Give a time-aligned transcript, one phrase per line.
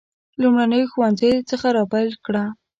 [0.41, 2.43] لومړنیو ښوونځیو څخه را پیل کړه.